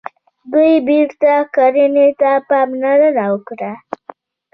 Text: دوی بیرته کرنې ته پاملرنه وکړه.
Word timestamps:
دوی 0.51 0.73
بیرته 0.87 1.33
کرنې 1.55 2.07
ته 2.19 2.31
پاملرنه 2.49 3.25
وکړه. 3.31 3.71